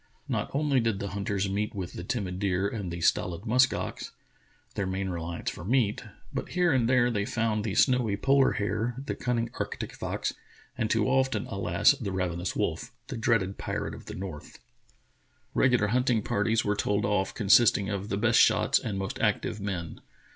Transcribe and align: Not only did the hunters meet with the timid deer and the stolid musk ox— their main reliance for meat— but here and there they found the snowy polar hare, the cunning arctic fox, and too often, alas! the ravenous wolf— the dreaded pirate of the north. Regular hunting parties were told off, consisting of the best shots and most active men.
Not 0.27 0.49
only 0.55 0.79
did 0.79 0.97
the 0.97 1.09
hunters 1.09 1.47
meet 1.47 1.75
with 1.75 1.93
the 1.93 2.03
timid 2.03 2.39
deer 2.39 2.67
and 2.67 2.91
the 2.91 3.01
stolid 3.01 3.45
musk 3.45 3.71
ox— 3.71 4.11
their 4.73 4.87
main 4.87 5.09
reliance 5.09 5.51
for 5.51 5.63
meat— 5.63 6.03
but 6.33 6.49
here 6.49 6.71
and 6.73 6.89
there 6.89 7.11
they 7.11 7.23
found 7.23 7.63
the 7.63 7.75
snowy 7.75 8.17
polar 8.17 8.53
hare, 8.53 8.95
the 9.05 9.13
cunning 9.13 9.51
arctic 9.59 9.93
fox, 9.93 10.33
and 10.75 10.89
too 10.89 11.07
often, 11.07 11.45
alas! 11.45 11.91
the 11.91 12.11
ravenous 12.11 12.55
wolf— 12.55 12.89
the 13.09 13.15
dreaded 13.15 13.59
pirate 13.59 13.93
of 13.93 14.07
the 14.07 14.15
north. 14.15 14.57
Regular 15.53 15.89
hunting 15.89 16.23
parties 16.23 16.65
were 16.65 16.75
told 16.75 17.05
off, 17.05 17.35
consisting 17.35 17.91
of 17.91 18.09
the 18.09 18.17
best 18.17 18.39
shots 18.39 18.79
and 18.79 18.97
most 18.97 19.19
active 19.19 19.59
men. 19.61 20.01